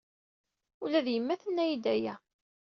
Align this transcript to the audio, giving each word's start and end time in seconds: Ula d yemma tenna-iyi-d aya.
Ula 0.83 1.05
d 1.05 1.07
yemma 1.11 1.35
tenna-iyi-d 1.41 1.85
aya. 1.93 2.15